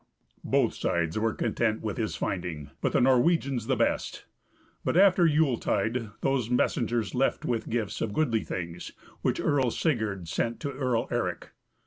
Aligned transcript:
Both 0.43 0.73
sides 0.73 1.19
were 1.19 1.35
content 1.35 1.83
with 1.83 1.97
his 1.97 2.15
finding, 2.15 2.71
but 2.81 2.91
the 2.93 3.01
Norwegians 3.01 3.67
the 3.67 3.75
best. 3.75 4.25
But 4.83 4.97
after 4.97 5.27
Yule 5.27 5.59
tide 5.59 6.09
those 6.21 6.49
messengers 6.49 7.13
left 7.13 7.45
with 7.45 7.69
gifts 7.69 8.01
of 8.01 8.11
goodly 8.11 8.43
things, 8.43 8.93
which 9.21 9.39
Earl 9.39 9.69
Sigurd 9.69 10.27
sent 10.27 10.59
to 10.61 10.71
Earl 10.71 11.07
Eric. 11.11 11.51